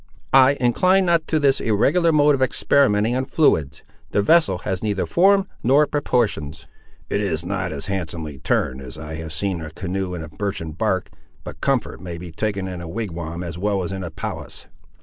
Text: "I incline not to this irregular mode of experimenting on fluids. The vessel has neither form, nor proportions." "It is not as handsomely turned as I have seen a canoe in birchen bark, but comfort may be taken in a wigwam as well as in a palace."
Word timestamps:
"I 0.33 0.57
incline 0.59 1.05
not 1.05 1.27
to 1.27 1.37
this 1.37 1.59
irregular 1.61 2.11
mode 2.11 2.33
of 2.33 2.41
experimenting 2.41 3.15
on 3.15 3.25
fluids. 3.25 3.83
The 4.09 4.23
vessel 4.23 4.57
has 4.65 4.81
neither 4.81 5.05
form, 5.05 5.47
nor 5.61 5.85
proportions." 5.85 6.65
"It 7.07 7.21
is 7.21 7.45
not 7.45 7.71
as 7.71 7.85
handsomely 7.85 8.39
turned 8.39 8.81
as 8.81 8.97
I 8.97 9.13
have 9.17 9.31
seen 9.31 9.61
a 9.61 9.69
canoe 9.69 10.15
in 10.15 10.25
birchen 10.39 10.71
bark, 10.71 11.11
but 11.43 11.61
comfort 11.61 12.01
may 12.01 12.17
be 12.17 12.31
taken 12.31 12.67
in 12.67 12.81
a 12.81 12.87
wigwam 12.87 13.43
as 13.43 13.59
well 13.59 13.83
as 13.83 13.91
in 13.91 14.03
a 14.03 14.09
palace." 14.09 14.65